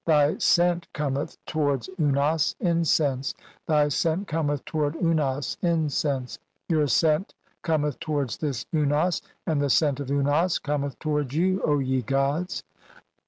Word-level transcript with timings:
Thy 0.03 0.35
scent 0.39 0.87
cometh 0.93 1.37
to 1.45 1.59
"wards 1.59 1.87
Unas, 1.99 2.55
incense; 2.59 3.35
thy 3.67 3.87
scent 3.89 4.27
cometh 4.27 4.65
toward 4.65 4.95
Unas, 4.95 5.57
"incense. 5.61 6.39
Your 6.67 6.87
scent 6.87 7.35
cometh 7.61 7.99
towards 7.99 8.37
this 8.37 8.65
Unas, 8.73 9.21
and 9.45 9.61
"the 9.61 9.69
scent 9.69 9.99
of 9.99 10.09
Unas 10.09 10.57
cometh 10.57 10.97
towards 10.97 11.35
you, 11.35 11.77
ye 11.81 12.01
gods. 12.01 12.63